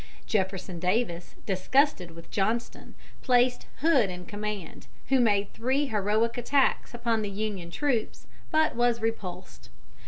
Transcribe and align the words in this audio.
Jefferson 0.25 0.79
Davis, 0.79 1.35
disgusted 1.45 2.09
with 2.09 2.31
Johnston, 2.31 2.95
placed 3.21 3.67
Hood 3.81 4.09
in 4.09 4.25
command, 4.25 4.87
who 5.09 5.19
made 5.19 5.53
three 5.53 5.85
heroic 5.85 6.39
attacks 6.39 6.95
upon 6.95 7.21
the 7.21 7.29
Union 7.29 7.69
troops, 7.69 8.25
but 8.49 8.75
was 8.75 8.99
repulsed. 8.99 9.69